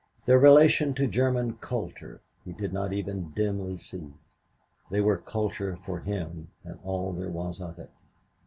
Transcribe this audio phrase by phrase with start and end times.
[0.25, 4.15] Their relation to German Kultur, he did not even dimly see.
[4.89, 7.91] They were Kultur for him and all there was of it.